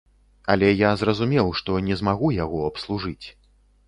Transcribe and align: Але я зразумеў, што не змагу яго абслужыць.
Але 0.53 0.69
я 0.77 0.91
зразумеў, 1.01 1.51
што 1.59 1.75
не 1.89 1.97
змагу 1.99 2.31
яго 2.37 2.63
абслужыць. 2.71 3.27